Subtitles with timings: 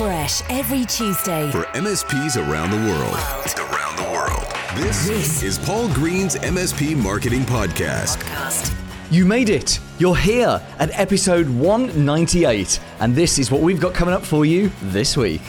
[0.00, 3.16] fresh every Tuesday for MSPs around the world.
[3.70, 4.82] Around the world.
[4.82, 5.42] This, This.
[5.42, 8.16] is Paul Green's MSP Marketing Podcast.
[8.16, 8.74] podcast.
[9.10, 9.78] You made it.
[9.98, 14.70] You're here at episode 198, and this is what we've got coming up for you
[14.84, 15.42] this week.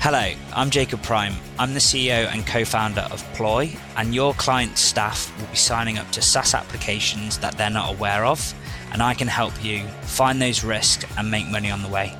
[0.00, 1.34] Hello, I'm Jacob Prime.
[1.60, 5.98] I'm the CEO and co founder of Ploy, and your client staff will be signing
[5.98, 8.54] up to SaaS applications that they're not aware of,
[8.90, 12.16] and I can help you find those risks and make money on the way.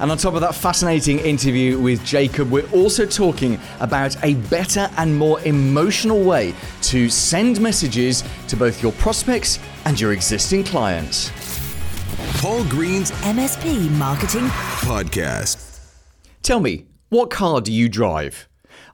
[0.00, 4.88] And on top of that fascinating interview with Jacob, we're also talking about a better
[4.96, 11.32] and more emotional way to send messages to both your prospects and your existing clients.
[12.40, 14.46] Paul Green's MSP Marketing
[14.82, 15.80] Podcast.
[16.42, 18.47] Tell me, what car do you drive?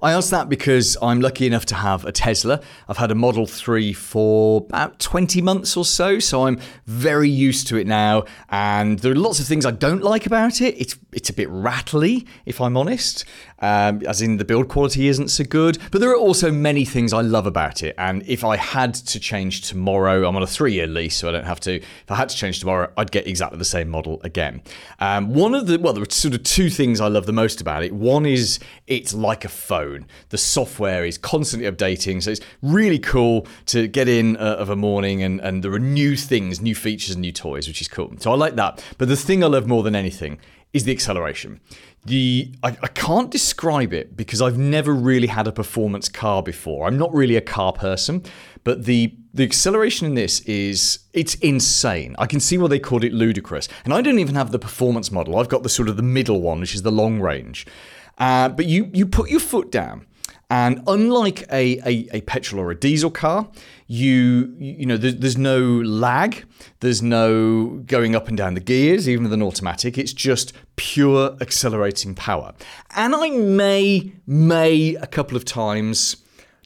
[0.05, 2.61] I ask that because I'm lucky enough to have a Tesla.
[2.89, 7.69] I've had a Model 3 for about 20 months or so, so I'm very used
[7.69, 8.25] to it now.
[8.51, 10.75] And there are lots of things I don't like about it.
[10.79, 13.25] It's it's a bit rattly, if I'm honest,
[13.59, 15.79] um, as in the build quality isn't so good.
[15.91, 17.95] But there are also many things I love about it.
[17.99, 21.45] And if I had to change tomorrow, I'm on a three-year lease, so I don't
[21.45, 21.77] have to.
[21.77, 24.63] If I had to change tomorrow, I'd get exactly the same model again.
[25.01, 27.61] Um, one of the well, there are sort of two things I love the most
[27.61, 27.93] about it.
[27.93, 30.07] One is it's like a phone.
[30.31, 34.77] The software is constantly updating, so it's really cool to get in uh, of a
[34.77, 38.13] morning and, and there are new things, new features, and new toys, which is cool.
[38.19, 38.85] So I like that.
[38.99, 40.39] But the thing I love more than anything
[40.75, 41.61] is the acceleration.
[42.05, 46.87] The I, I can't describe it because I've never really had a performance car before.
[46.87, 48.23] I'm not really a car person,
[48.65, 52.15] but the the acceleration in this is it's insane.
[52.19, 53.69] I can see why they called it ludicrous.
[53.85, 55.39] And I don't even have the performance model.
[55.39, 57.67] I've got the sort of the middle one, which is the long range.
[58.19, 60.07] Uh, but you you put your foot down.
[60.51, 63.49] And unlike a, a, a petrol or a diesel car,
[63.87, 66.45] you you know there's, there's no lag,
[66.81, 69.99] there's no going up and down the gears, even with an automatic.
[69.99, 72.53] It's just pure accelerating power.
[72.95, 76.17] And I may may a couple of times,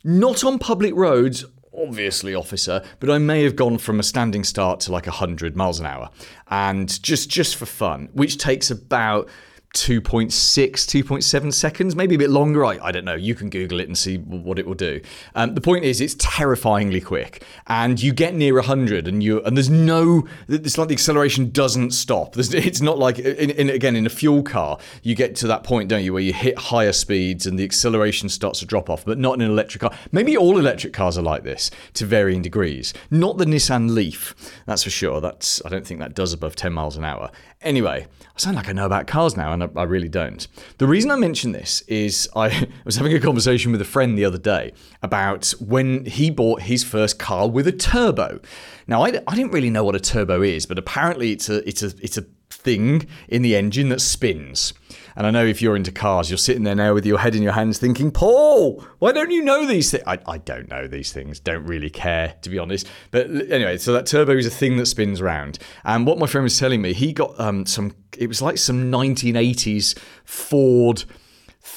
[0.05, 1.45] not on public roads,
[1.81, 5.79] obviously officer but i may have gone from a standing start to like 100 miles
[5.79, 6.11] an hour
[6.48, 9.29] and just just for fun which takes about
[9.74, 12.64] 2.6 2.7 seconds maybe a bit longer.
[12.64, 13.14] I, I don't know.
[13.14, 15.01] You can google it and see what it will do.
[15.34, 19.57] Um, the point is it's terrifyingly quick and you get near 100 and you and
[19.57, 22.33] there's no it's like the acceleration doesn't stop.
[22.33, 25.64] There's, it's not like in, in, again in a fuel car you get to that
[25.64, 29.05] point don't you where you hit higher speeds and the acceleration starts to drop off
[29.05, 29.92] but not in an electric car.
[30.12, 32.95] Maybe all electric cars are like this to varying degrees.
[33.11, 34.34] Not the nissan leaf
[34.64, 35.20] that's for sure.
[35.20, 37.30] That's i don't think that does above 10 miles an hour
[37.63, 40.46] anyway i sound like i know about cars now and I, I really don't
[40.79, 44.24] the reason i mention this is i was having a conversation with a friend the
[44.24, 48.41] other day about when he bought his first car with a turbo
[48.86, 51.83] now i, I didn't really know what a turbo is but apparently it's a it's
[51.83, 54.73] a it's a thing in the engine that spins.
[55.18, 57.42] And I know if you're into cars, you're sitting there now with your head in
[57.42, 60.05] your hands thinking, Paul, why don't you know these things?
[60.06, 62.86] I, don't know these things, don't really care, to be honest.
[63.11, 65.58] But anyway, so that turbo is a thing that spins around.
[65.83, 68.92] And what my friend was telling me, he got um, some, it was like some
[68.92, 71.02] 1980s Ford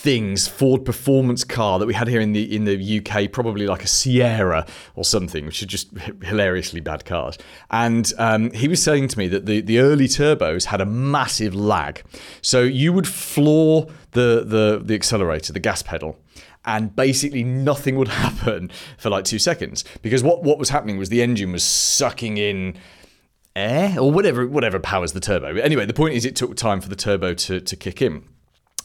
[0.02, 3.84] things Ford performance car that we had here in the in the UK probably like
[3.84, 7.38] a Sierra or something which are just hilariously bad cars.
[7.70, 11.54] And um, he was saying to me that the the early turbos had a massive
[11.54, 12.02] lag.
[12.42, 16.18] So you would floor the the the accelerator the gas pedal
[16.66, 19.86] and basically nothing would happen for like 2 seconds.
[20.02, 22.76] Because what what was happening was the engine was sucking in
[23.56, 25.58] air or whatever whatever powers the turbo.
[25.58, 28.24] Anyway the point is it took time for the turbo to to kick in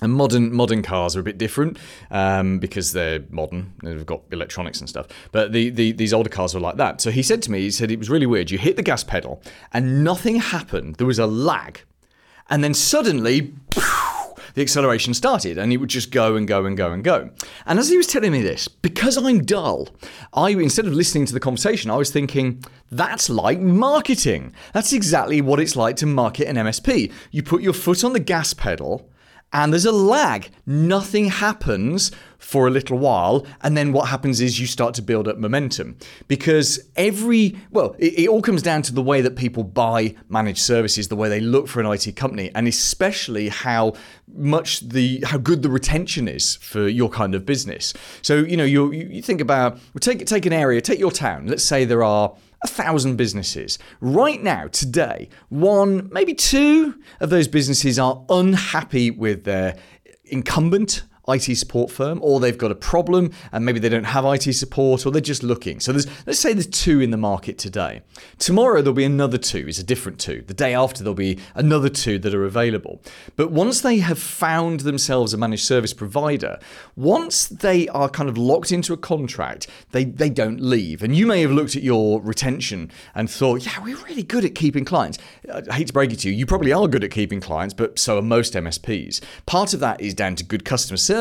[0.00, 1.78] and modern modern cars are a bit different
[2.10, 3.72] um, because they're modern.
[3.82, 5.06] They've got electronics and stuff.
[5.32, 7.00] But the, the these older cars were like that.
[7.00, 8.50] So he said to me, he said it was really weird.
[8.50, 9.42] You hit the gas pedal
[9.72, 10.96] and nothing happened.
[10.96, 11.82] There was a lag,
[12.48, 13.54] and then suddenly.
[14.54, 17.28] The acceleration started and it would just go and go and go and go.
[17.66, 19.90] And as he was telling me this, because I'm dull,
[20.32, 24.54] I instead of listening to the conversation, I was thinking, that's like marketing.
[24.72, 27.12] That's exactly what it's like to market an MSP.
[27.30, 29.10] You put your foot on the gas pedal
[29.52, 30.50] and there's a lag.
[30.66, 35.26] Nothing happens for a little while, and then what happens is you start to build
[35.26, 35.96] up momentum
[36.28, 40.58] because every well, it, it, all comes down to the way that people buy managed
[40.58, 43.94] services, the way they look for an IT company, and especially how
[44.28, 47.94] much the how good the retention is for your kind of business.
[48.22, 51.46] So you know you you think about well, take take an area, take your town.
[51.46, 53.78] Let's say there are a thousand businesses.
[54.00, 59.76] Right now, today, one, maybe two of those businesses are unhappy with their
[60.24, 64.52] incumbent IT support firm, or they've got a problem and maybe they don't have IT
[64.52, 65.80] support, or they're just looking.
[65.80, 68.02] So there's let's say there's two in the market today.
[68.38, 69.66] Tomorrow there'll be another two.
[69.68, 70.42] It's a different two.
[70.46, 73.02] The day after there'll be another two that are available.
[73.36, 76.58] But once they have found themselves a managed service provider,
[76.94, 81.02] once they are kind of locked into a contract, they they don't leave.
[81.02, 84.54] And you may have looked at your retention and thought, yeah, we're really good at
[84.54, 85.18] keeping clients.
[85.52, 87.98] I hate to break it to you, you probably are good at keeping clients, but
[87.98, 89.20] so are most MSPs.
[89.46, 91.15] Part of that is down to good customer service,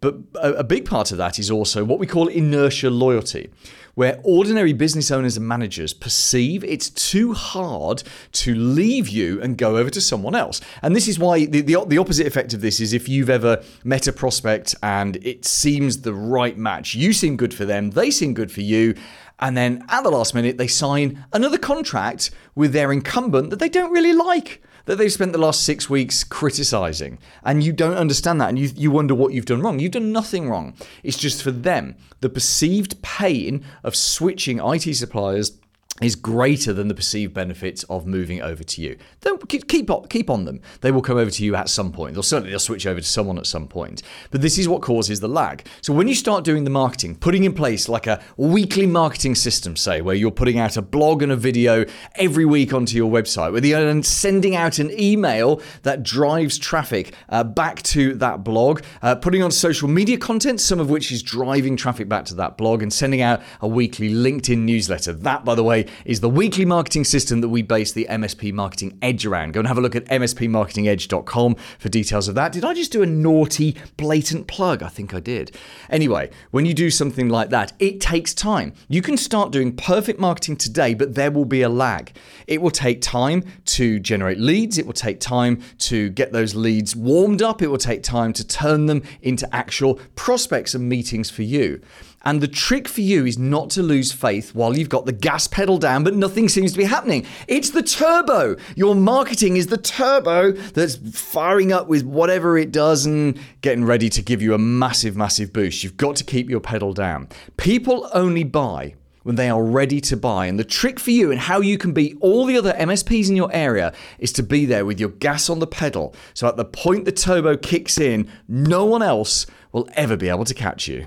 [0.00, 3.50] but a, a big part of that is also what we call inertia loyalty
[3.94, 8.02] where ordinary business owners and managers perceive it's too hard
[8.32, 10.60] to leave you and go over to someone else.
[10.82, 13.62] And this is why the, the, the, opposite effect of this is if you've ever
[13.84, 18.10] met a prospect and it seems the right match, you seem good for them, they
[18.10, 18.94] seem good for you.
[19.40, 23.68] And then at the last minute, they sign another contract with their incumbent that they
[23.68, 27.18] don't really like that they've spent the last six weeks criticizing.
[27.42, 29.78] And you don't understand that and you, you wonder what you've done wrong.
[29.78, 30.74] You've done nothing wrong.
[31.02, 35.58] It's just for them, the perceived pain of switching IT suppliers
[36.02, 38.96] is greater than the perceived benefits of moving over to you.
[39.20, 40.60] They'll keep on, keep on them.
[40.80, 42.14] They will come over to you at some point.
[42.14, 44.02] They'll certainly they'll switch over to someone at some point.
[44.32, 45.66] But this is what causes the lag.
[45.82, 49.76] So when you start doing the marketing, putting in place like a weekly marketing system,
[49.76, 51.84] say, where you're putting out a blog and a video
[52.16, 57.44] every week onto your website, where you're sending out an email that drives traffic uh,
[57.44, 61.76] back to that blog, uh, putting on social media content, some of which is driving
[61.76, 65.12] traffic back to that blog, and sending out a weekly LinkedIn newsletter.
[65.12, 68.98] That, by the way, is the weekly marketing system that we base the MSP Marketing
[69.02, 69.52] Edge around.
[69.52, 72.52] Go and have a look at mspmarketingedge.com for details of that.
[72.52, 74.82] Did I just do a naughty, blatant plug?
[74.82, 75.56] I think I did.
[75.90, 78.72] Anyway, when you do something like that, it takes time.
[78.88, 82.12] You can start doing perfect marketing today, but there will be a lag.
[82.46, 86.94] It will take time to generate leads, it will take time to get those leads
[86.94, 91.42] warmed up, it will take time to turn them into actual prospects and meetings for
[91.42, 91.80] you.
[92.24, 95.46] And the trick for you is not to lose faith while you've got the gas
[95.46, 97.26] pedal down, but nothing seems to be happening.
[97.48, 98.56] It's the turbo.
[98.74, 104.08] Your marketing is the turbo that's firing up with whatever it does and getting ready
[104.08, 105.84] to give you a massive, massive boost.
[105.84, 107.28] You've got to keep your pedal down.
[107.56, 108.94] People only buy
[109.24, 110.46] when they are ready to buy.
[110.46, 113.36] And the trick for you and how you can beat all the other MSPs in
[113.36, 116.14] your area is to be there with your gas on the pedal.
[116.32, 120.44] So at the point the turbo kicks in, no one else will ever be able
[120.44, 121.06] to catch you.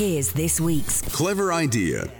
[0.00, 2.10] Here's this week's clever idea.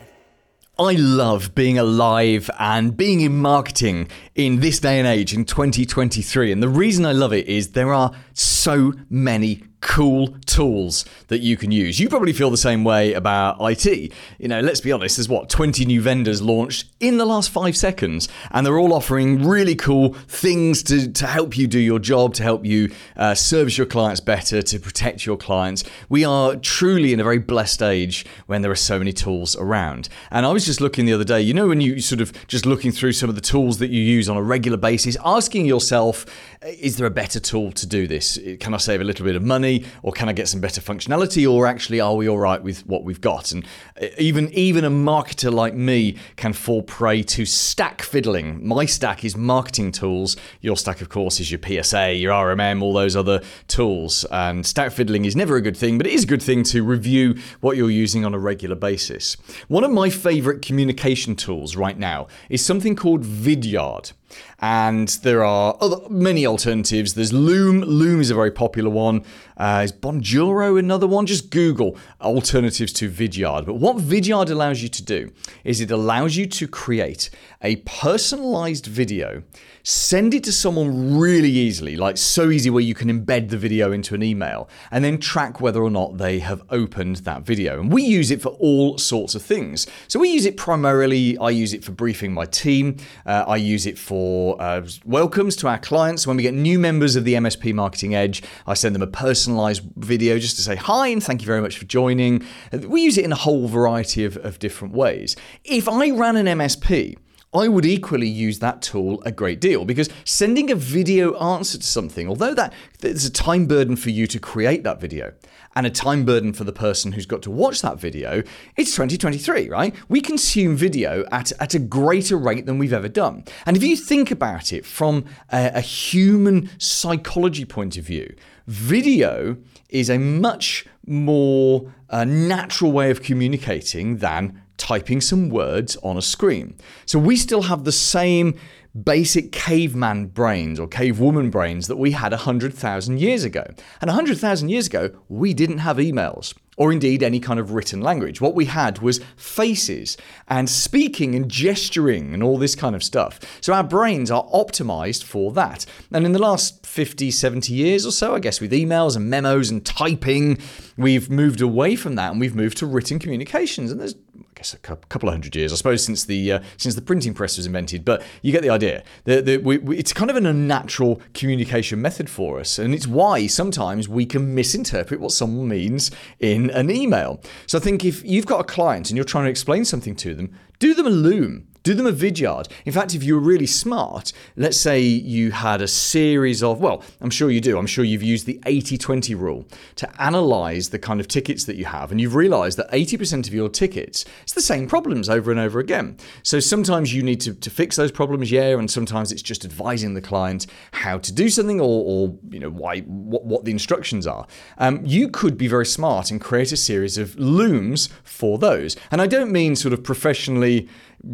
[0.79, 4.09] I love being alive and being in marketing
[4.47, 6.53] in this day and age in 2023.
[6.53, 11.57] And the reason I love it is there are so many cool tools that you
[11.57, 11.99] can use.
[11.99, 14.13] You probably feel the same way about IT.
[14.39, 17.77] You know, let's be honest, there's what, 20 new vendors launched in the last five
[17.77, 22.35] seconds, and they're all offering really cool things to, to help you do your job,
[22.35, 25.83] to help you uh, service your clients better, to protect your clients.
[26.09, 30.09] We are truly in a very blessed age when there are so many tools around.
[30.31, 32.67] And I was just looking the other day, you know, when you sort of just
[32.67, 36.25] looking through some of the tools that you use on a regular basis, asking yourself,
[36.63, 38.39] is there a better tool to do this?
[38.61, 41.51] Can I save a little bit of money or can I get some better functionality
[41.51, 43.53] or actually are we all right with what we've got?
[43.53, 43.65] And
[44.01, 48.67] uh, even even a marketer like me can fall prey to stack fiddling.
[48.67, 50.37] My stack is marketing tools.
[50.61, 54.27] Your stack of course is your PSA, your RMM, all those other tools.
[54.31, 56.85] And stack fiddling is never a good thing, but it is a good thing to
[56.85, 59.37] review what you're using on a regular basis.
[59.69, 64.13] One of my favorite communication tools right now is something called Vidyard.
[64.61, 67.15] And there are other, many alternatives.
[67.15, 67.81] There's Loom.
[67.81, 69.25] Loom is a very popular one.
[69.57, 71.27] Uh, is Bonjoro another one?
[71.27, 73.67] Just Google alternatives to Vidyard.
[73.67, 75.33] But what Vidyard allows you to do
[75.65, 77.31] is it allows you to create
[77.63, 79.43] a personalized video
[79.83, 83.93] send it to someone really easily, like so easy where you can embed the video
[83.93, 87.81] into an email, and then track whether or not they have opened that video.
[87.81, 89.87] And we use it for all sorts of things.
[90.09, 92.97] So we use it primarily, I use it for briefing my team,
[93.27, 94.20] uh, I use it for
[94.59, 96.27] uh, welcomes to our clients.
[96.27, 99.83] When we get new members of the MSP Marketing Edge, I send them a personalized
[99.97, 102.45] video just to say hi and thank you very much for joining.
[102.73, 105.37] We use it in a whole variety of, of different ways.
[105.65, 107.17] If I ran an MSP,
[107.53, 111.85] I would equally use that tool a great deal because sending a video answer to
[111.85, 115.33] something, although that there's a time burden for you to create that video
[115.75, 118.45] and a time burden for the person who's got to watch that video,
[118.77, 119.93] it's 2023, right?
[120.09, 123.45] We consume video at, at a greater rate than we've ever done.
[123.67, 128.33] And if you think about it from a, a human psychology point of view,
[128.69, 129.57] video
[129.89, 136.23] is a much more uh, natural way of communicating than typing some words on a
[136.23, 136.75] screen.
[137.05, 138.59] So we still have the same
[139.05, 143.65] basic caveman brains or cavewoman brains that we had 100,000 years ago.
[144.01, 148.41] And 100,000 years ago, we didn't have emails or indeed any kind of written language.
[148.41, 150.17] What we had was faces
[150.49, 153.39] and speaking and gesturing and all this kind of stuff.
[153.61, 155.85] So our brains are optimized for that.
[156.11, 159.71] And in the last 50, 70 years or so, I guess with emails and memos
[159.71, 160.59] and typing,
[160.97, 163.93] we've moved away from that and we've moved to written communications.
[163.93, 164.15] And there's
[164.61, 167.57] guess a couple of hundred years, I suppose, since the uh, since the printing press
[167.57, 168.05] was invented.
[168.05, 169.03] But you get the idea.
[169.25, 173.07] The, the, we, we, it's kind of an unnatural communication method for us, and it's
[173.07, 177.41] why sometimes we can misinterpret what someone means in an email.
[177.67, 180.35] So I think if you've got a client and you're trying to explain something to
[180.35, 181.67] them, do them a loom.
[181.83, 182.69] Do them a Vidyard.
[182.85, 187.03] In fact, if you were really smart, let's say you had a series of, well,
[187.21, 190.99] I'm sure you do, I'm sure you've used the 80 20 rule to analyze the
[190.99, 194.53] kind of tickets that you have, and you've realized that 80% of your tickets, it's
[194.53, 196.19] the same problems over and over again.
[196.43, 200.15] So sometimes you need to, to fix those problems, yeah, and sometimes it's just advising
[200.15, 204.27] the client how to do something or, or you know, why, what, what the instructions
[204.27, 204.47] are.
[204.77, 208.97] Um, you could be very smart and create a series of looms for those.
[209.11, 210.89] And I don't mean sort of professionally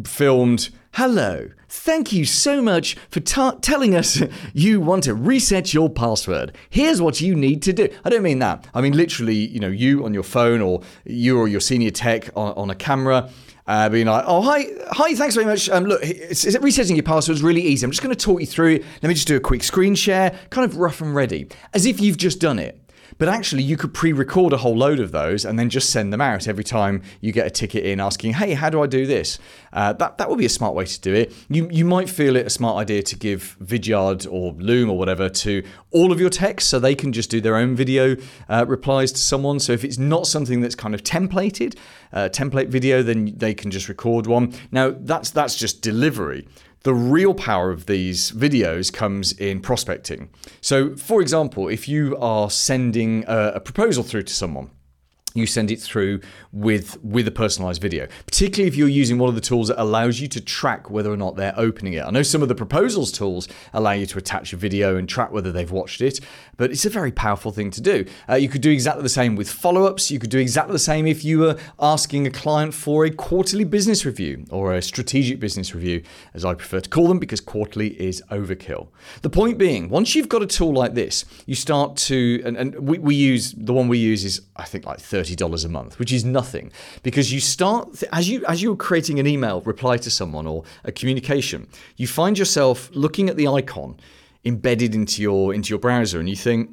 [0.05, 0.69] filmed.
[0.93, 4.21] Hello, thank you so much for t- telling us
[4.53, 6.55] you want to reset your password.
[6.69, 7.89] Here's what you need to do.
[8.03, 8.67] I don't mean that.
[8.73, 12.29] I mean literally, you know, you on your phone or you or your senior tech
[12.35, 13.29] on, on a camera.
[13.67, 15.69] Uh, being like, oh hi, hi, thanks very much.
[15.69, 17.83] Um, look, it's, it's resetting your password is really easy.
[17.83, 18.79] I'm just going to talk you through.
[19.01, 21.99] Let me just do a quick screen share, kind of rough and ready, as if
[21.99, 22.81] you've just done it.
[23.17, 26.13] But actually, you could pre record a whole load of those and then just send
[26.13, 29.05] them out every time you get a ticket in asking, hey, how do I do
[29.05, 29.39] this?
[29.73, 31.33] Uh, that, that would be a smart way to do it.
[31.49, 35.29] You, you might feel it a smart idea to give Vidyard or Loom or whatever
[35.29, 38.15] to all of your texts so they can just do their own video
[38.49, 39.59] uh, replies to someone.
[39.59, 41.77] So if it's not something that's kind of templated,
[42.13, 44.53] uh, template video, then they can just record one.
[44.71, 46.47] Now, that's, that's just delivery.
[46.83, 50.29] The real power of these videos comes in prospecting.
[50.61, 54.69] So, for example, if you are sending a, a proposal through to someone,
[55.37, 56.19] you send it through
[56.51, 60.19] with with a personalized video particularly if you're using one of the tools that allows
[60.19, 62.03] you to track whether or not they're opening it.
[62.03, 65.31] I know some of the proposals tools allow you to attach a video and track
[65.31, 66.19] whether they've watched it
[66.57, 68.05] but it's a very powerful thing to do.
[68.27, 70.09] Uh, you could do exactly the same with follow-ups.
[70.09, 73.63] You could do exactly the same if you were asking a client for a quarterly
[73.63, 76.01] business review or a strategic business review
[76.33, 78.87] as i prefer to call them because quarterly is overkill.
[79.21, 82.75] The point being once you've got a tool like this you start to and, and
[82.79, 85.99] we, we use the one we use is i think like 30 $30 a month,
[85.99, 86.71] which is nothing
[87.03, 90.91] because you start as you as you're creating an email reply to someone or a
[90.91, 93.97] communication, you find yourself looking at the icon
[94.45, 96.69] embedded into your into your browser and you think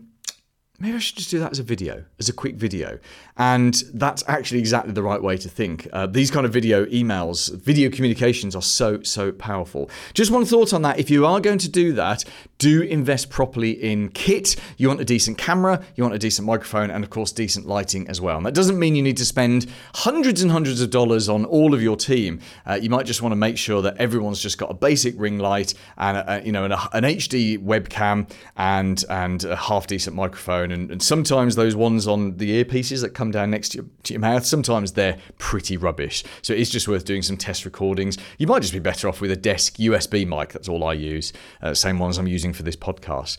[0.79, 2.99] maybe I should just do that as a video, as a quick video.
[3.37, 5.89] And that's actually exactly the right way to think.
[5.93, 9.89] Uh, these kind of video emails, video communications are so, so powerful.
[10.15, 10.99] Just one thought on that.
[10.99, 12.25] If you are going to do that,
[12.59, 14.57] do invest properly in kit.
[14.77, 18.09] You want a decent camera, you want a decent microphone, and of course, decent lighting
[18.09, 18.37] as well.
[18.37, 21.75] And that doesn't mean you need to spend hundreds and hundreds of dollars on all
[21.75, 22.41] of your team.
[22.67, 25.39] Uh, you might just want to make sure that everyone's just got a basic ring
[25.39, 30.71] light and a, you know an, an HD webcam and and a half decent microphone.
[30.71, 34.13] And, and sometimes those ones on the earpieces that come down next to your, to
[34.15, 34.47] your mouth.
[34.47, 36.25] Sometimes they're pretty rubbish.
[36.43, 38.17] So it's just worth doing some test recordings.
[38.39, 40.53] You might just be better off with a desk USB mic.
[40.53, 41.33] That's all I use.
[41.63, 43.39] Uh, same ones I'm using for this podcast.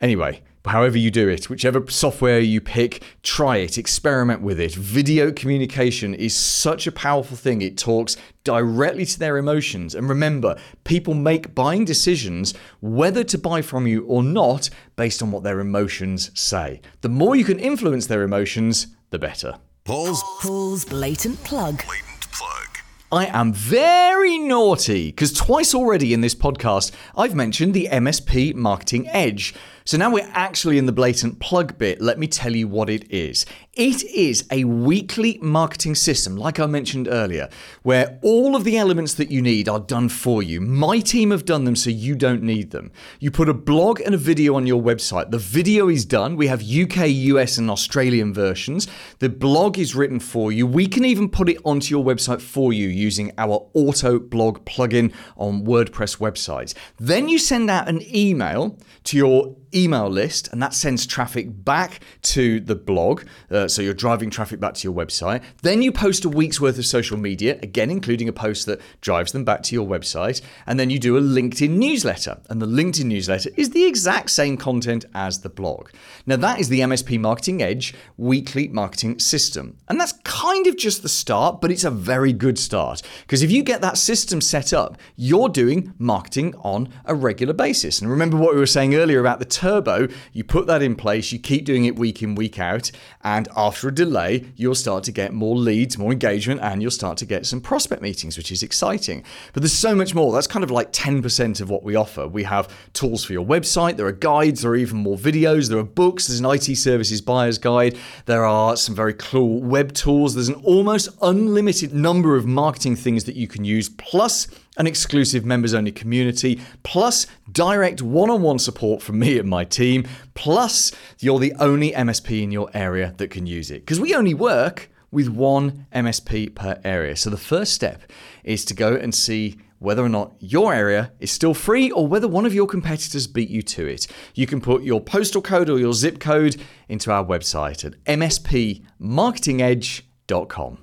[0.00, 4.74] Anyway, however you do it, whichever software you pick, try it, experiment with it.
[4.74, 7.62] Video communication is such a powerful thing.
[7.62, 9.94] It talks directly to their emotions.
[9.94, 15.30] And remember, people make buying decisions whether to buy from you or not based on
[15.30, 16.80] what their emotions say.
[17.00, 19.58] The more you can influence their emotions, the better.
[19.84, 21.76] Paul's Paul's blatant plug.
[21.86, 22.75] blatant plug.
[23.12, 29.08] I am very naughty because twice already in this podcast I've mentioned the MSP Marketing
[29.10, 29.54] Edge.
[29.86, 32.00] So now we're actually in the blatant plug bit.
[32.00, 33.46] Let me tell you what it is.
[33.74, 37.48] It is a weekly marketing system, like I mentioned earlier,
[37.84, 40.60] where all of the elements that you need are done for you.
[40.60, 42.90] My team have done them so you don't need them.
[43.20, 45.30] You put a blog and a video on your website.
[45.30, 46.34] The video is done.
[46.34, 48.88] We have UK, US, and Australian versions.
[49.20, 50.66] The blog is written for you.
[50.66, 55.12] We can even put it onto your website for you using our auto blog plugin
[55.36, 56.74] on WordPress websites.
[56.96, 62.00] Then you send out an email to your email list, and that sends traffic back
[62.22, 63.24] to the blog.
[63.50, 65.42] Uh, so you're driving traffic back to your website.
[65.62, 69.32] Then you post a week's worth of social media, again, including a post that drives
[69.32, 70.40] them back to your website.
[70.66, 72.40] And then you do a LinkedIn newsletter.
[72.48, 75.90] And the LinkedIn newsletter is the exact same content as the blog.
[76.26, 79.76] Now, that is the MSP Marketing Edge weekly marketing system.
[79.88, 83.02] And that's kind of just the start, but it's a very good start.
[83.22, 88.00] Because if you get that system set up, you're doing marketing on a regular basis.
[88.00, 91.32] And remember what we were saying earlier about the turbo, you put that in place,
[91.32, 92.92] you keep doing it week in, week out,
[93.24, 97.18] and after a delay, you'll start to get more leads, more engagement, and you'll start
[97.18, 99.24] to get some prospect meetings, which is exciting.
[99.52, 100.32] But there's so much more.
[100.32, 102.28] That's kind of like 10% of what we offer.
[102.28, 105.78] We have tools for your website, there are guides, there are even more videos, there
[105.78, 110.34] are books, there's an IT services buyer's guide, there are some very cool web tools,
[110.34, 115.44] there's an almost unlimited number of marketing things that you can use, plus an exclusive
[115.44, 120.92] members only community, plus direct one on one support from me and my team, plus
[121.18, 123.80] you're the only MSP in your area that can use it.
[123.80, 127.16] Because we only work with one MSP per area.
[127.16, 128.02] So the first step
[128.44, 132.26] is to go and see whether or not your area is still free or whether
[132.26, 134.06] one of your competitors beat you to it.
[134.34, 136.56] You can put your postal code or your zip code
[136.88, 140.78] into our website at mspmarketingedge.com.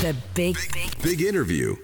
[0.00, 1.76] The big, Big, big interview.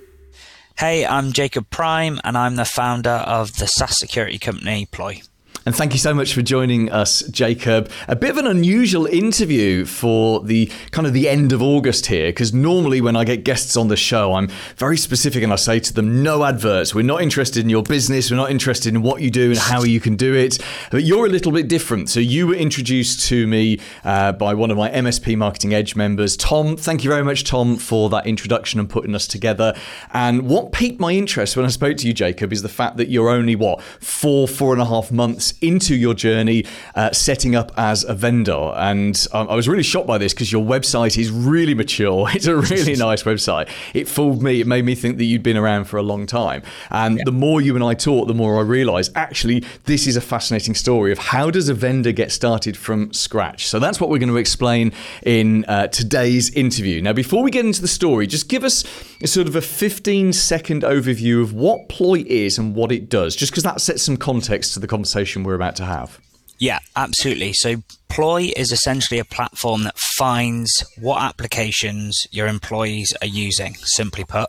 [0.77, 5.23] Hey, I'm Jacob Prime, and I'm the founder of the SaaS security company Ploy.
[5.67, 7.91] And thank you so much for joining us, Jacob.
[8.07, 12.29] A bit of an unusual interview for the kind of the end of August here,
[12.29, 15.81] because normally when I get guests on the show, I'm very specific and I say
[15.81, 16.95] to them, no adverts.
[16.95, 18.31] We're not interested in your business.
[18.31, 20.59] We're not interested in what you do and how you can do it.
[20.91, 22.11] But you're a little bit different.
[22.11, 26.37] So you were introduced to me uh, by one of my MSP Marketing Edge members,
[26.37, 26.77] Tom.
[26.77, 29.75] Thank you very much, Tom, for that introduction and putting us together.
[30.13, 33.09] And what piqued my interest when I spoke to you, Jacob, is the fact that
[33.09, 37.73] you're only, what, four, four and a half months into your journey uh, setting up
[37.77, 38.73] as a vendor.
[38.77, 42.29] And um, I was really shocked by this because your website is really mature.
[42.35, 43.69] It's a really nice website.
[43.95, 44.61] It fooled me.
[44.61, 46.63] It made me think that you'd been around for a long time.
[46.91, 50.21] And the more you and I talked, the more I realized actually this is a
[50.21, 53.69] fascinating story of how does a vendor get started from scratch.
[53.69, 54.93] So that's what we're going to explain
[55.23, 57.01] in uh, today's interview.
[57.01, 58.85] Now, before we get into the story, just give us
[59.23, 63.37] a sort of a 15 second overview of what Ploy is and what it does,
[63.37, 66.19] just because that sets some context to the conversation we're about to have.
[66.59, 67.53] Yeah, absolutely.
[67.53, 67.77] So
[68.09, 70.71] Ploy is essentially a platform that finds
[71.01, 74.49] what applications your employees are using, simply put.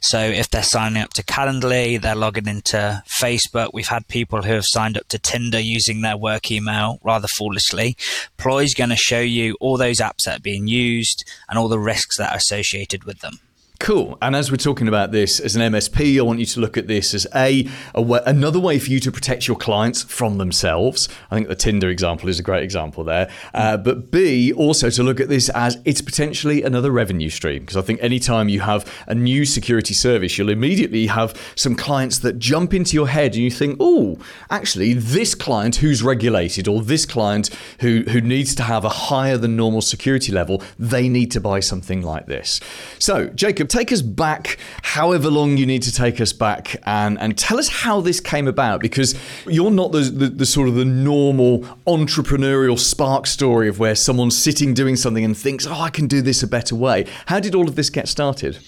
[0.00, 3.70] So if they're signing up to Calendly, they're logging into Facebook.
[3.74, 7.98] We've had people who have signed up to Tinder using their work email rather foolishly.
[8.38, 11.68] Ploy is going to show you all those apps that are being used and all
[11.68, 13.40] the risks that are associated with them.
[13.82, 14.16] Cool.
[14.22, 16.86] And as we're talking about this as an MSP, I want you to look at
[16.86, 21.08] this as a, another way for you to protect your clients from themselves.
[21.32, 23.28] I think the Tinder example is a great example there.
[23.52, 27.62] Uh, but B, also to look at this as it's potentially another revenue stream.
[27.62, 32.20] Because I think anytime you have a new security service, you'll immediately have some clients
[32.20, 34.16] that jump into your head and you think, oh,
[34.48, 39.36] actually, this client who's regulated or this client who, who needs to have a higher
[39.36, 42.60] than normal security level, they need to buy something like this.
[43.00, 47.38] So, Jacob, take us back however long you need to take us back and, and
[47.38, 49.14] tell us how this came about because
[49.46, 54.36] you're not the, the, the sort of the normal entrepreneurial spark story of where someone's
[54.36, 57.06] sitting doing something and thinks, oh, I can do this a better way.
[57.26, 58.58] How did all of this get started?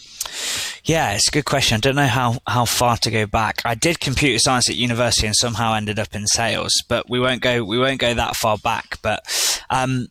[0.84, 1.76] Yeah, it's a good question.
[1.76, 3.62] I don't know how, how far to go back.
[3.64, 7.40] I did computer science at university and somehow ended up in sales, but we won't
[7.40, 8.98] go we won't go that far back.
[9.00, 10.08] But um,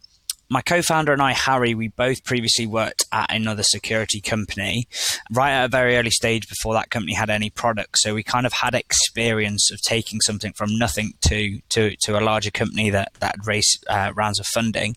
[0.50, 4.88] my co-founder and I, Harry, we both previously worked at another security company
[5.32, 7.98] right at a very early stage before that company had any product.
[8.00, 12.22] So we kind of had experience of taking something from nothing to to, to a
[12.22, 14.96] larger company that that raised uh, rounds of funding,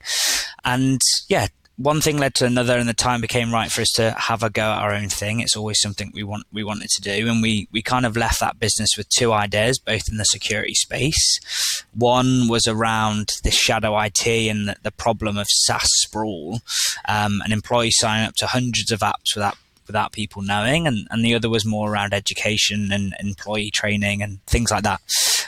[0.65, 4.13] and yeah, one thing led to another, and the time became right for us to
[4.13, 5.41] have a go at our own thing.
[5.41, 8.41] It's always something we want we wanted to do, and we we kind of left
[8.41, 11.85] that business with two ideas, both in the security space.
[11.95, 16.61] One was around this shadow IT and the, the problem of SaaS sprawl,
[17.09, 21.25] um, an employee signing up to hundreds of apps without without people knowing, and, and
[21.25, 25.01] the other was more around education and employee training and things like that.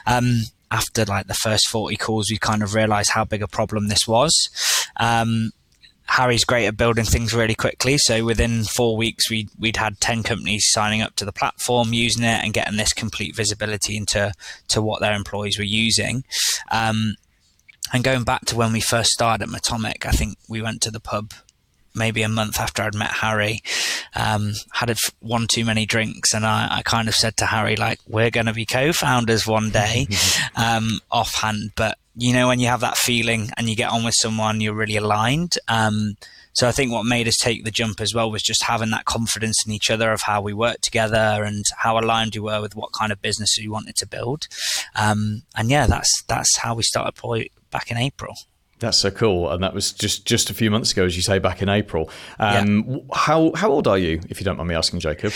[0.07, 3.89] Um, after like the first 40 calls, we kind of realized how big a problem
[3.89, 4.51] this was.
[4.99, 5.53] Um,
[6.09, 7.99] Harry's great at building things really quickly.
[7.99, 12.25] So within four weeks, we we'd had ten companies signing up to the platform, using
[12.25, 14.33] it, and getting this complete visibility into
[14.69, 16.25] to what their employees were using.
[16.71, 17.17] Um,
[17.93, 20.91] and going back to when we first started at Matomic, I think we went to
[20.91, 21.33] the pub
[21.95, 23.61] maybe a month after I'd met Harry,
[24.15, 27.99] um, had one too many drinks, and I, I, kind of said to Harry, like,
[28.07, 30.07] we're going to be co-founders one day,
[30.57, 31.73] um, offhand.
[31.77, 34.75] But you know, when you have that feeling and you get on with someone, you're
[34.75, 35.53] really aligned.
[35.69, 36.17] Um,
[36.53, 39.05] so I think what made us take the jump as well was just having that
[39.05, 42.75] confidence in each other of how we work together and how aligned we were with
[42.75, 44.49] what kind of business we wanted to build.
[44.97, 48.35] Um, and yeah, that's that's how we started Ploy back in April.
[48.81, 51.39] That's so cool, and that was just just a few months ago, as you say,
[51.39, 52.11] back in April.
[52.39, 52.97] Um, yeah.
[53.13, 55.33] How how old are you, if you don't mind me asking, Jacob?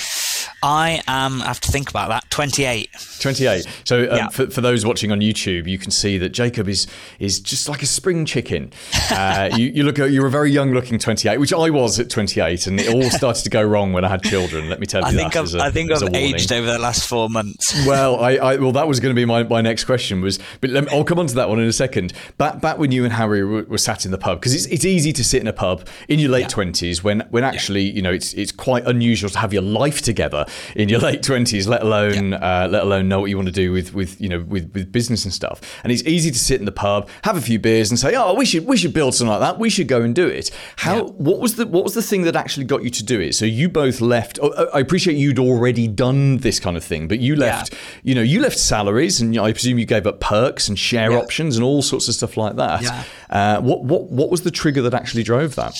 [0.62, 1.42] I am.
[1.42, 2.31] I have to think about that.
[2.31, 2.90] Twenty eight.
[3.18, 3.66] Twenty eight.
[3.85, 4.28] So um, yeah.
[4.28, 6.87] for, for those watching on YouTube, you can see that Jacob is
[7.18, 8.72] is just like a spring chicken.
[9.12, 12.09] Uh, you, you look you're a very young looking twenty eight, which I was at
[12.09, 14.70] twenty eight, and it all started to go wrong when I had children.
[14.70, 15.37] Let me tell you I think.
[15.37, 17.85] I've, a, I think I've aged over the last four months.
[17.87, 20.70] well, I, I, well that was going to be my, my next question was, but
[20.70, 22.14] me, I'll come on to that one in a second.
[22.38, 24.85] Back back when you and Harry were, were sat in the pub because it's, it's
[24.85, 27.03] easy to sit in a pub in your late twenties yeah.
[27.03, 27.95] when when actually yeah.
[27.95, 30.45] you know it's it's quite unusual to have your life together
[30.77, 32.64] in your late twenties, let alone yeah.
[32.64, 34.92] uh, let alone know what you want to do with with you know with, with
[34.92, 35.61] business and stuff.
[35.83, 38.35] And it's easy to sit in the pub, have a few beers, and say, oh,
[38.35, 39.59] we should we should build something like that.
[39.59, 40.51] We should go and do it.
[40.77, 43.35] How what was the what was the thing that actually got you to do it?
[43.35, 44.38] So you both left.
[44.42, 47.75] Oh, I appreciate you'd already done this kind of thing, but you left.
[48.03, 51.57] You know, you left salaries, and I presume you gave up perks and share options
[51.57, 52.83] and all sorts of stuff like that.
[52.83, 53.05] Yeah.
[53.33, 55.75] Uh, what what what was the trigger that actually drove that?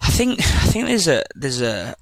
[0.00, 1.94] I think I think there's a there's a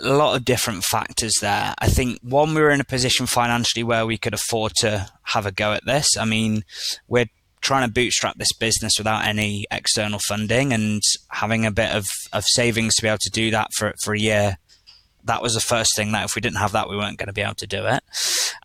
[0.00, 1.72] a lot of different factors there.
[1.78, 5.46] I think one, we were in a position financially where we could afford to have
[5.46, 6.16] a go at this.
[6.18, 6.64] I mean,
[7.06, 7.26] we're
[7.60, 12.44] trying to bootstrap this business without any external funding and having a bit of, of
[12.44, 14.58] savings to be able to do that for, for a year.
[15.24, 17.32] That was the first thing that if we didn't have that, we weren't going to
[17.32, 18.02] be able to do it.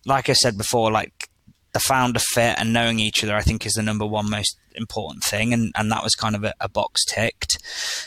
[0.05, 1.29] Like I said before, like
[1.71, 5.23] the founder fit and knowing each other, I think is the number one most important
[5.23, 5.53] thing.
[5.53, 7.57] And, and that was kind of a, a box ticked.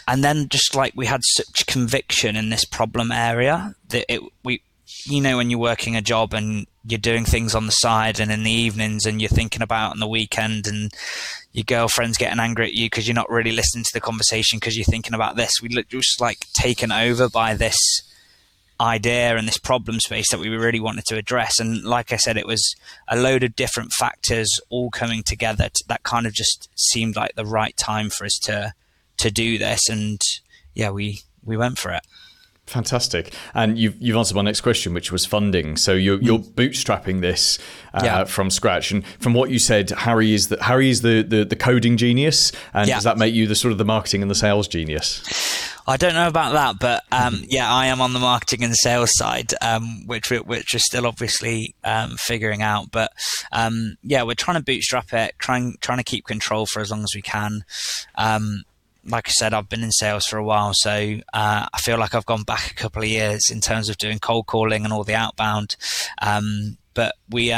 [0.06, 4.62] And then just like we had such conviction in this problem area that it, we,
[5.04, 8.30] you know, when you're working a job and you're doing things on the side and
[8.30, 10.92] in the evenings and you're thinking about on the weekend and
[11.52, 14.76] your girlfriend's getting angry at you because you're not really listening to the conversation because
[14.76, 15.62] you're thinking about this.
[15.62, 17.76] We look just like taken over by this
[18.82, 21.60] idea and this problem space that we really wanted to address.
[21.60, 22.74] And like I said, it was
[23.08, 27.34] a load of different factors all coming together to, that kind of just seemed like
[27.34, 28.74] the right time for us to
[29.18, 29.88] to do this.
[29.88, 30.20] And
[30.74, 32.02] yeah, we we went for it.
[32.66, 35.76] Fantastic, and you've you've answered my next question, which was funding.
[35.76, 36.52] So you're you're mm.
[36.52, 37.58] bootstrapping this
[37.92, 38.24] uh, yeah.
[38.24, 41.56] from scratch, and from what you said, Harry is the Harry is the the, the
[41.56, 42.94] coding genius, and yeah.
[42.94, 45.22] does that make you the sort of the marketing and the sales genius?
[45.86, 49.12] I don't know about that, but um, yeah, I am on the marketing and sales
[49.14, 52.90] side, um, which which is still obviously um, figuring out.
[52.90, 53.12] But
[53.50, 57.02] um, yeah, we're trying to bootstrap it, trying trying to keep control for as long
[57.02, 57.64] as we can.
[58.14, 58.64] Um,
[59.04, 62.14] like I said, I've been in sales for a while, so uh, I feel like
[62.14, 65.02] I've gone back a couple of years in terms of doing cold calling and all
[65.04, 65.74] the outbound.
[66.20, 67.52] Um, but we,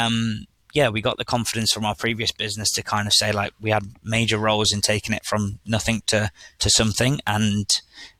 [0.75, 3.69] yeah, we got the confidence from our previous business to kind of say like we
[3.71, 7.65] had major roles in taking it from nothing to to something, and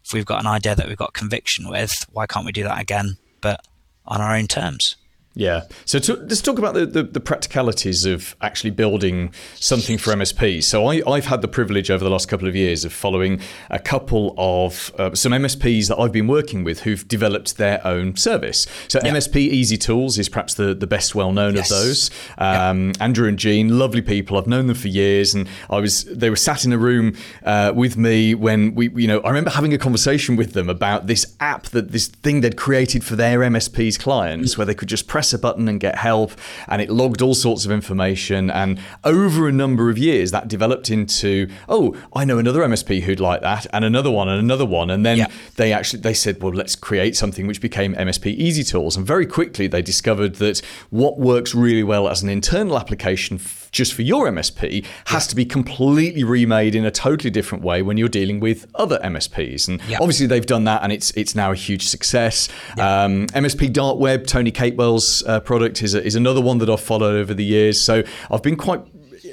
[0.03, 2.81] if we've got an idea that we've got conviction with, why can't we do that
[2.81, 3.59] again, but
[4.05, 4.95] on our own terms?
[5.35, 5.63] Yeah.
[5.83, 10.63] So to, let's talk about the, the, the, practicalities of actually building something for MSPs.
[10.63, 13.79] So I, I've had the privilege over the last couple of years of following a
[13.79, 18.65] couple of uh, some MSPs that I've been working with who've developed their own service.
[18.87, 19.13] So yep.
[19.13, 21.69] MSP Easy Tools is perhaps the, the best well known yes.
[21.69, 22.11] of those.
[22.37, 23.01] Um, yep.
[23.01, 24.37] Andrew and Jean, lovely people.
[24.37, 27.73] I've known them for years, and I was they were sat in a room uh,
[27.75, 31.35] with me when we you know I remember having a conversation with them about this
[31.41, 34.57] app that this thing they'd created for their MSPs clients mm.
[34.57, 36.31] where they could just press press a button and get help.
[36.67, 38.51] And it logged all sorts of information.
[38.51, 43.19] And over a number of years, that developed into, oh, I know another MSP who'd
[43.19, 44.89] like that, and another one, and another one.
[44.91, 45.27] And then yeah.
[45.55, 48.95] they actually they said, well, let's create something which became MSP Easy Tools.
[48.95, 50.61] And very quickly, they discovered that
[50.91, 53.37] what works really well as an internal application
[53.75, 57.97] just for your MSP has to be completely remade in a totally different way when
[57.97, 59.67] you're dealing with other MSPs.
[59.67, 62.47] And obviously they've done that, and it's it's now a huge success.
[62.79, 66.79] Um, MSP Dark Web, Tony Capewell's uh, product is a, is another one that I've
[66.81, 67.79] followed over the years.
[67.79, 68.81] So I've been quite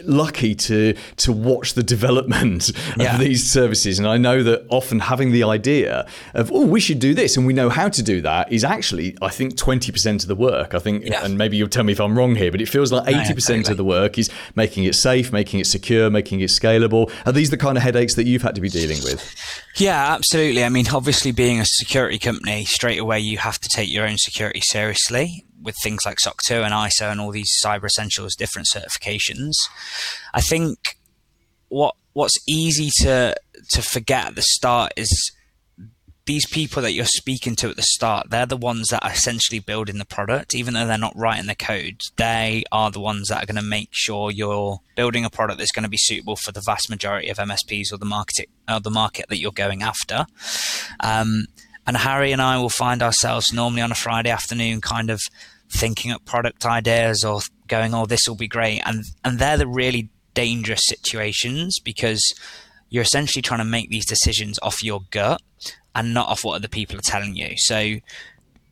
[0.07, 3.15] lucky to to watch the development yeah.
[3.15, 3.99] of these services.
[3.99, 7.47] And I know that often having the idea of oh we should do this and
[7.47, 10.75] we know how to do that is actually I think 20% of the work.
[10.75, 11.25] I think yeah.
[11.25, 13.77] and maybe you'll tell me if I'm wrong here but it feels like 80% of
[13.77, 17.11] the work is making it safe making it secure making it scalable.
[17.27, 19.35] Are these the kind of headaches that you've had to be dealing with?
[19.77, 20.65] Yeah absolutely.
[20.65, 24.19] I mean obviously being a security company straight away you have to take your own
[24.19, 28.69] security seriously with things like SOC 2 and ISO and all these cyber essentials different
[28.73, 29.53] certifications.
[30.35, 30.97] I think
[31.69, 33.35] what what's easy to
[33.71, 35.33] to forget at the start is
[36.25, 39.59] these people that you're speaking to at the start, they're the ones that are essentially
[39.59, 42.01] building the product, even though they're not writing the code.
[42.17, 45.73] They are the ones that are going to make sure you're building a product that's
[45.73, 48.91] going to be suitable for the vast majority of MSPs or the market or the
[48.91, 50.27] market that you're going after.
[51.01, 51.47] Um,
[51.87, 55.21] and Harry and I will find ourselves normally on a Friday afternoon, kind of
[55.73, 59.67] thinking up product ideas or going, "Oh, this will be great," and and they're the
[59.67, 62.23] really dangerous situations because
[62.89, 65.41] you're essentially trying to make these decisions off your gut
[65.95, 67.55] and not off what other people are telling you.
[67.57, 67.97] So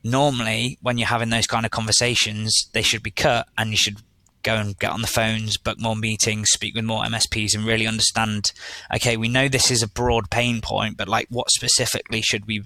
[0.03, 3.97] normally when you're having those kind of conversations, they should be cut and you should
[4.43, 7.87] go and get on the phones, book more meetings, speak with more MSPs and really
[7.87, 8.53] understand,
[8.95, 12.63] okay, we know this is a broad pain point, but like what specifically should we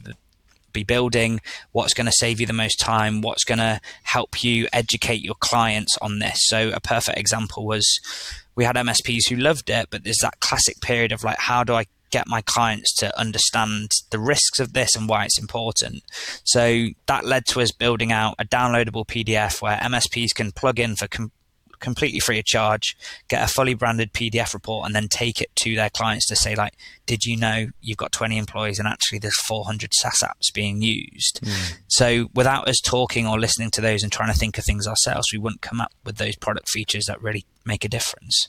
[0.75, 1.41] be building?
[1.73, 3.23] What's going to save you the most time?
[3.23, 6.37] What's going to help you educate your clients on this?
[6.41, 8.01] So a perfect example was
[8.55, 11.75] we had MSPs who loved it, but there's that classic period of like, how do
[11.75, 16.05] I get my clients to understand the risks of this and why it's important.
[16.45, 20.95] So that led to us building out a downloadable PDF where MSPs can plug in
[20.95, 21.09] for
[21.85, 22.97] completely free of charge,
[23.29, 26.55] get a fully branded PDF report, and then take it to their clients to say,
[26.55, 26.75] like,
[27.07, 31.41] did you know you've got 20 employees and actually there's 400 SaaS apps being used?
[31.43, 31.77] Mm.
[31.89, 35.29] So without us talking or listening to those and trying to think of things ourselves,
[35.33, 38.49] we wouldn't come up with those product features that really make a difference.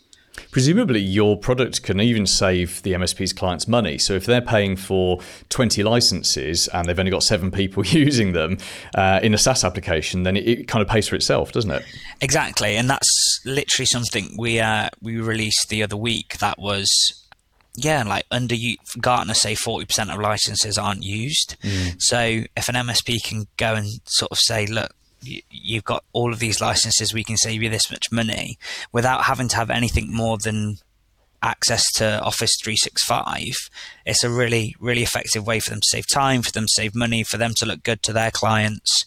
[0.51, 3.97] Presumably, your product can even save the MSP's clients money.
[3.97, 5.19] So, if they're paying for
[5.49, 8.57] 20 licenses and they've only got seven people using them
[8.95, 11.83] uh, in a SaaS application, then it, it, kind of pays for itself, doesn't it?
[12.21, 16.37] Exactly, and that's literally something we uh, we released the other week.
[16.39, 16.89] That was
[17.77, 18.55] yeah, like under
[18.99, 21.57] Gartner say 40% of licenses aren't used.
[21.61, 22.01] Mm.
[22.01, 22.17] So
[22.55, 24.91] if an MSP can go and sort of say, look,
[25.49, 28.57] you've got all of these licenses, we can save you this much money
[28.91, 30.77] without having to have anything more than
[31.41, 33.53] access to Office 365.
[34.05, 36.95] It's a really, really effective way for them to save time, for them to save
[36.95, 39.05] money, for them to look good to their clients.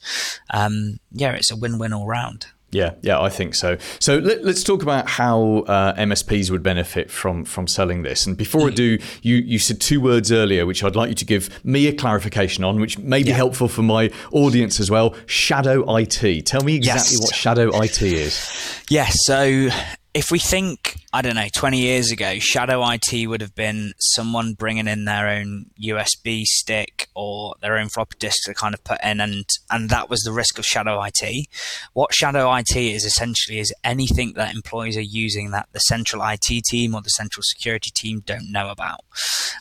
[0.50, 2.46] Um, yeah, it's a win win all round.
[2.70, 3.78] Yeah, yeah, I think so.
[3.98, 8.26] So let, us talk about how uh, MSPs would benefit from from selling this.
[8.26, 8.72] And before mm.
[8.72, 11.86] I do, you you said two words earlier, which I'd like you to give me
[11.86, 13.36] a clarification on, which may be yeah.
[13.36, 15.14] helpful for my audience as well.
[15.24, 16.44] Shadow IT.
[16.44, 17.22] Tell me exactly yes.
[17.22, 18.84] what Shadow IT is.
[18.90, 19.16] Yes.
[19.24, 19.70] So
[20.18, 24.54] if we think, I don't know, 20 years ago, Shadow IT would have been someone
[24.54, 28.98] bringing in their own USB stick or their own floppy disk to kind of put
[29.04, 31.46] in, and, and that was the risk of Shadow IT.
[31.92, 36.64] What Shadow IT is essentially is anything that employees are using that the central IT
[36.64, 39.02] team or the central security team don't know about.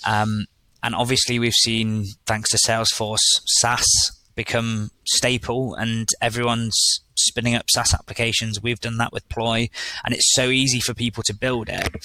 [0.07, 0.47] Um,
[0.81, 7.93] and obviously, we've seen, thanks to Salesforce, SaaS become staple and everyone's spinning up SaaS
[7.93, 8.61] applications.
[8.61, 9.69] We've done that with Ploy,
[10.05, 11.95] and it's so easy for people to build it.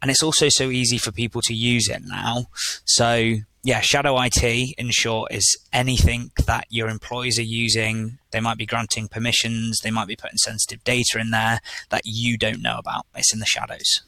[0.00, 2.46] And it's also so easy for people to use it now.
[2.84, 4.44] So, yeah, Shadow IT,
[4.78, 8.18] in short, is anything that your employees are using.
[8.30, 12.38] They might be granting permissions, they might be putting sensitive data in there that you
[12.38, 13.06] don't know about.
[13.16, 14.02] It's in the shadows.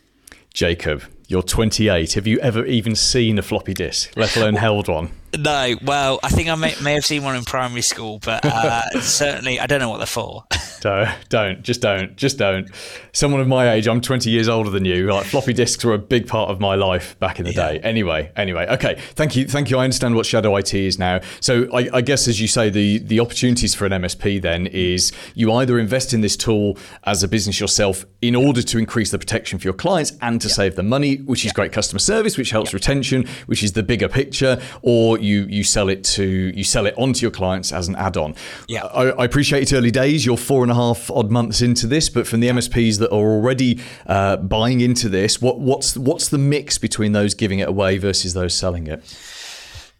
[0.54, 2.14] Jacob, you're 28.
[2.14, 5.12] Have you ever even seen a floppy disk, let alone held one?
[5.38, 8.82] No, well, I think I may, may have seen one in primary school, but uh,
[9.00, 10.44] certainly I don't know what they're for.
[10.80, 12.68] don't, don't, just don't, just don't.
[13.12, 15.06] Someone of my age, I'm 20 years older than you.
[15.06, 17.72] Like floppy disks were a big part of my life back in the yeah.
[17.72, 17.80] day.
[17.80, 18.96] Anyway, anyway, okay.
[19.14, 19.78] Thank you, thank you.
[19.78, 21.20] I understand what Shadow IT is now.
[21.40, 25.12] So I, I guess, as you say, the the opportunities for an MSP then is
[25.34, 29.18] you either invest in this tool as a business yourself in order to increase the
[29.18, 30.54] protection for your clients and to yeah.
[30.54, 31.54] save them money, which is yeah.
[31.54, 35.88] great customer service, which helps retention, which is the bigger picture, or you you sell
[35.88, 38.34] it to you sell it onto your clients as an add-on.
[38.68, 40.24] Yeah, I, I appreciate it's early days.
[40.26, 43.30] You're four and a half odd months into this, but from the MSPs that are
[43.30, 47.98] already uh, buying into this, what what's what's the mix between those giving it away
[47.98, 49.00] versus those selling it?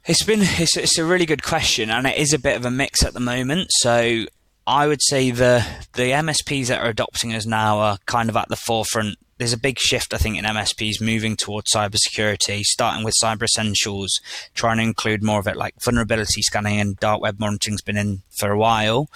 [0.07, 2.71] It's been it's, it's a really good question, and it is a bit of a
[2.71, 3.69] mix at the moment.
[3.71, 4.25] So
[4.67, 8.49] I would say the the MSPs that are adopting us now are kind of at
[8.49, 13.15] the forefront there's a big shift, I think, in MSPs moving towards cybersecurity, starting with
[13.23, 14.21] Cyber Essentials,
[14.55, 18.21] trying to include more of it, like vulnerability scanning and dark web monitoring's been in
[18.39, 19.09] for a while,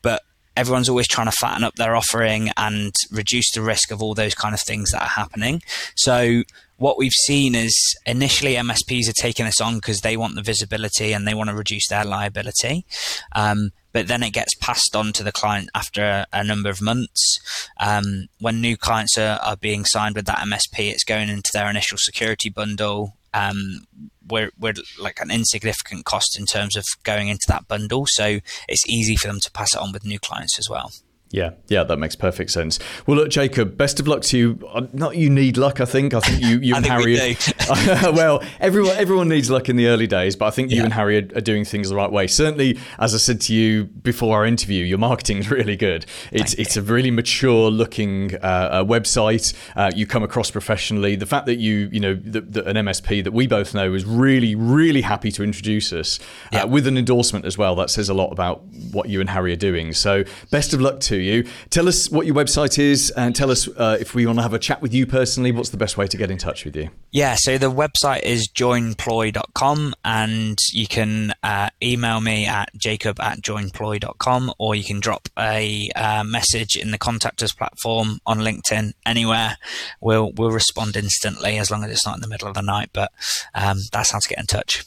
[0.00, 0.22] but
[0.56, 4.36] everyone's always trying to fatten up their offering and reduce the risk of all those
[4.36, 5.60] kind of things that are happening.
[5.96, 6.44] So
[6.76, 7.74] what we've seen is
[8.06, 11.56] initially MSPs are taking this on because they want the visibility and they want to
[11.56, 12.86] reduce their liability.
[13.34, 17.38] Um, but then it gets passed on to the client after a, number of months.
[17.78, 21.70] Um, when new clients are, are, being signed with that MSP, it's going into their
[21.70, 23.16] initial security bundle.
[23.32, 23.84] Um,
[24.28, 28.88] we're, we're like an insignificant cost in terms of going into that bundle, so it's
[28.88, 30.90] easy for them to pass it on with new clients as well.
[31.32, 32.78] Yeah, yeah, that makes perfect sense.
[33.06, 34.68] Well, look, Jacob, best of luck to you.
[34.70, 36.12] Uh, Not you need luck, I think.
[36.12, 38.10] I think you, you I and think Harry.
[38.12, 40.84] we well, everyone everyone needs luck in the early days, but I think you Yeah.
[40.84, 42.26] and Harry are, are doing things the right way.
[42.26, 46.04] Certainly, as I said to you before our interview, your marketing is really good.
[46.30, 49.54] It's it's a really mature looking uh, website.
[49.74, 51.16] Uh, you come across professionally.
[51.16, 54.04] The fact that you you know that, that an MSP that we both know is
[54.04, 56.18] really really happy to introduce us
[56.52, 56.64] Yeah.
[56.64, 57.74] uh, with an endorsement as well.
[57.74, 59.94] That says a lot about what you and Harry are doing.
[59.94, 61.46] So best of luck to you.
[61.70, 64.54] Tell us what your website is and tell us uh, if we want to have
[64.54, 65.52] a chat with you personally.
[65.52, 66.90] What's the best way to get in touch with you?
[67.10, 73.40] Yeah, so the website is joinploy.com and you can uh, email me at jacob at
[73.40, 78.92] joinploy.com or you can drop a uh, message in the contact us platform on LinkedIn
[79.06, 79.56] anywhere.
[80.00, 82.90] We'll, we'll respond instantly as long as it's not in the middle of the night,
[82.92, 83.12] but
[83.54, 84.84] um, that's how to get in touch.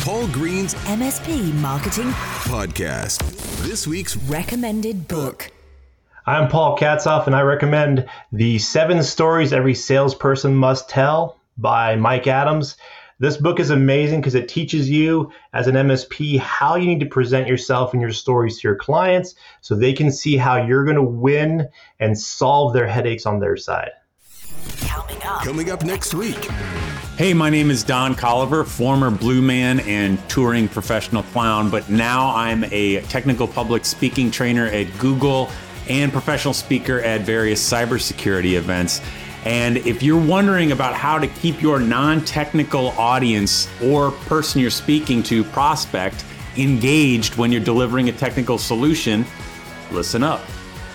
[0.00, 2.10] Paul Green's MSP Marketing
[2.46, 3.20] podcast.
[3.66, 5.50] This week's Recommended Book.
[6.24, 12.26] I'm Paul Katzoff, and I recommend The Seven Stories Every Salesperson Must Tell by Mike
[12.26, 12.78] Adams.
[13.18, 17.06] This book is amazing because it teaches you as an MSP how you need to
[17.06, 20.96] present yourself and your stories to your clients so they can see how you're going
[20.96, 23.90] to win and solve their headaches on their side.
[24.80, 25.42] Coming up.
[25.42, 26.48] coming up next week.
[27.20, 32.34] Hey, my name is Don Colliver, former Blue Man and touring professional clown, but now
[32.34, 35.50] I'm a technical public speaking trainer at Google
[35.86, 39.02] and professional speaker at various cybersecurity events.
[39.44, 44.70] And if you're wondering about how to keep your non technical audience or person you're
[44.70, 46.24] speaking to, prospect,
[46.56, 49.26] engaged when you're delivering a technical solution,
[49.90, 50.40] listen up.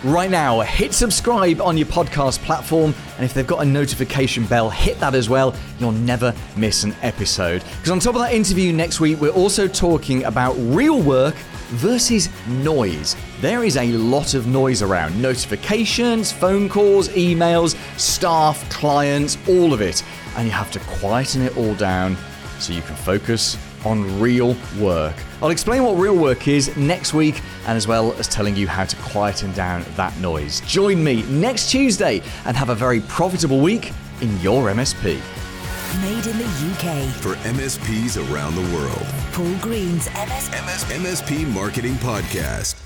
[0.05, 4.69] Right now, hit subscribe on your podcast platform, and if they've got a notification bell,
[4.69, 5.55] hit that as well.
[5.79, 7.63] You'll never miss an episode.
[7.63, 11.33] Because on top of that interview next week, we're also talking about real work
[11.69, 13.15] versus noise.
[13.41, 19.81] There is a lot of noise around notifications, phone calls, emails, staff, clients, all of
[19.81, 20.03] it.
[20.37, 22.15] And you have to quieten it all down
[22.59, 25.15] so you can focus on real work.
[25.41, 28.85] I'll explain what real work is next week and as well as telling you how
[28.85, 30.61] to quieten down that noise.
[30.61, 35.19] Join me next Tuesday and have a very profitable week in your MSP.
[36.01, 37.09] Made in the UK.
[37.21, 39.05] For MSPs around the world.
[39.33, 42.84] Paul Green's MS MS- MSP Marketing Podcast.